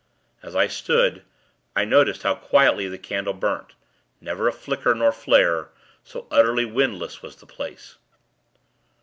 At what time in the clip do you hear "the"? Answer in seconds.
2.89-2.97, 7.35-7.45